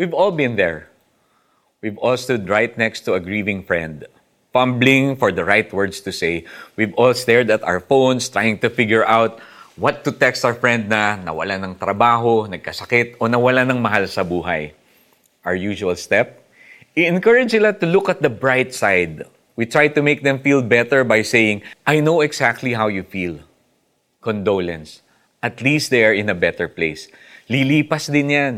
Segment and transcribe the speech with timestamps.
[0.00, 0.88] We've all been there.
[1.84, 4.08] We've all stood right next to a grieving friend,
[4.48, 6.48] fumbling for the right words to say.
[6.72, 9.44] We've all stared at our phones, trying to figure out
[9.76, 14.24] what to text our friend na nawala ng trabaho, nagkasakit, o nawala ng mahal sa
[14.24, 14.72] buhay.
[15.44, 16.48] Our usual step?
[16.96, 19.28] I-encourage sila to look at the bright side.
[19.52, 23.44] We try to make them feel better by saying, I know exactly how you feel.
[24.24, 25.04] Condolence.
[25.44, 27.12] At least they are in a better place.
[27.52, 28.56] Lilipas din yan.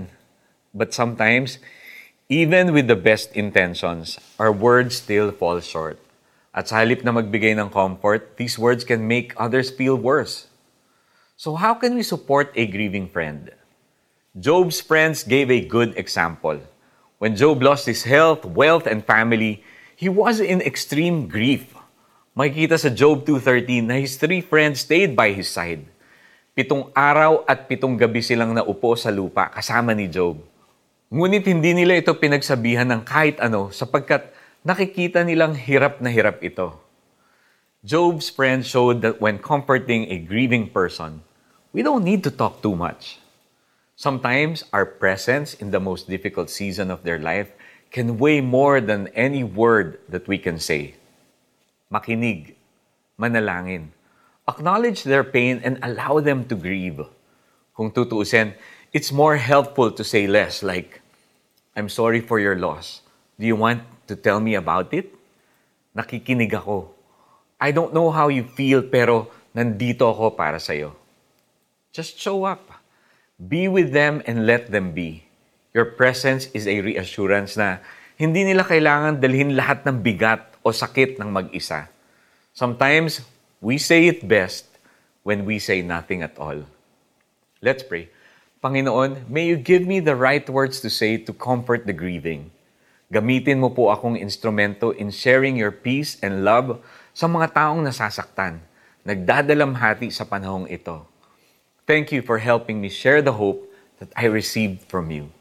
[0.73, 1.61] But sometimes,
[2.33, 6.01] even with the best intentions, our words still fall short.
[6.57, 10.49] At sa halip na magbigay ng comfort, these words can make others feel worse.
[11.37, 13.53] So how can we support a grieving friend?
[14.33, 16.57] Job's friends gave a good example.
[17.21, 19.61] When Job lost his health, wealth, and family,
[19.93, 21.69] he was in extreme grief.
[22.33, 25.85] Makikita sa Job 2.13 na his three friends stayed by his side.
[26.57, 30.41] Pitong araw at pitong gabi silang naupo sa lupa kasama ni Job.
[31.13, 34.33] Ngunit hindi nila ito pinagsabihan ng kahit ano sapagkat
[34.65, 36.73] nakikita nilang hirap na hirap ito.
[37.85, 41.21] Job's friends showed that when comforting a grieving person,
[41.77, 43.21] we don't need to talk too much.
[43.93, 47.53] Sometimes our presence in the most difficult season of their life
[47.93, 50.97] can weigh more than any word that we can say.
[51.93, 52.57] Makinig,
[53.21, 53.93] manalangin,
[54.49, 57.05] acknowledge their pain and allow them to grieve.
[57.77, 58.57] Kung tutuusin,
[58.97, 61.02] it's more helpful to say less like,
[61.73, 63.01] I'm sorry for your loss.
[63.41, 65.09] Do you want to tell me about it?
[65.97, 66.93] Nakikinig ako.
[67.57, 70.93] I don't know how you feel pero nandito ako para sa'yo.
[71.93, 72.69] Just show up.
[73.41, 75.25] Be with them and let them be.
[75.73, 77.81] Your presence is a reassurance na
[78.21, 81.89] hindi nila kailangan dalhin lahat ng bigat o sakit ng mag-isa.
[82.53, 83.25] Sometimes,
[83.65, 84.69] we say it best
[85.25, 86.69] when we say nothing at all.
[87.65, 88.13] Let's pray.
[88.63, 92.55] Panginoon, may you give me the right words to say to comfort the grieving.
[93.11, 96.79] Gamitin mo po akong instrumento in sharing your peace and love
[97.11, 98.63] sa mga taong nasasaktan,
[99.03, 101.03] nagdadalamhati sa panahong ito.
[101.91, 103.67] Thank you for helping me share the hope
[103.99, 105.35] that I received from you.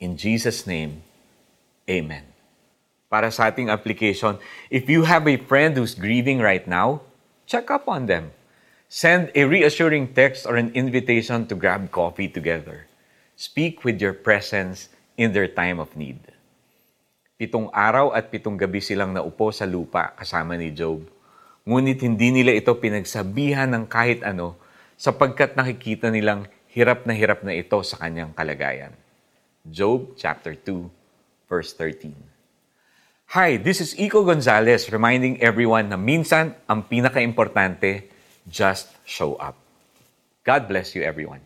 [0.00, 1.04] In Jesus' name,
[1.84, 2.24] Amen.
[3.12, 4.40] Para sa ating application,
[4.72, 7.04] if you have a friend who's grieving right now,
[7.44, 8.32] check up on them.
[8.88, 12.86] Send a reassuring text or an invitation to grab coffee together.
[13.34, 16.20] Speak with your presence in their time of need.
[17.34, 21.02] Pitong araw at pitong gabi silang naupo sa lupa kasama ni Job.
[21.66, 24.54] Ngunit hindi nila ito pinagsabihan ng kahit ano
[24.94, 28.94] sapagkat nakikita nilang hirap na hirap na ito sa kanyang kalagayan.
[29.66, 30.86] Job chapter 2
[31.50, 32.14] verse 13.
[33.34, 38.13] Hi, this is Iko Gonzalez reminding everyone na minsan ang pinaka-importante,
[38.48, 39.56] just show up.
[40.44, 41.40] God bless you everyone.